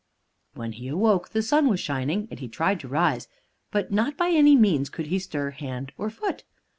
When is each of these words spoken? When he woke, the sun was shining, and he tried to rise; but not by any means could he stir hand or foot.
When 0.55 0.71
he 0.71 0.91
woke, 0.91 1.29
the 1.29 1.43
sun 1.43 1.69
was 1.69 1.79
shining, 1.79 2.27
and 2.31 2.39
he 2.39 2.47
tried 2.47 2.79
to 2.79 2.87
rise; 2.87 3.27
but 3.69 3.91
not 3.91 4.17
by 4.17 4.29
any 4.31 4.55
means 4.55 4.89
could 4.89 5.05
he 5.05 5.19
stir 5.19 5.51
hand 5.51 5.91
or 5.95 6.09
foot. 6.09 6.43